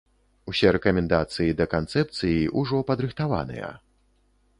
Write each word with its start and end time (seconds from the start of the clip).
Усе 0.51 0.69
рэкамендацыі 0.75 1.53
да 1.59 1.65
канцэпцыі 1.73 2.39
ўжо 2.61 2.81
падрыхтаваныя. 2.89 3.69